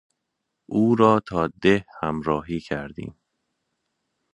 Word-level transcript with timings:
اورا 0.67 1.21
تا 1.29 1.47
ده 1.61 1.85
همراهی 2.01 2.59
کردیم 2.59 3.15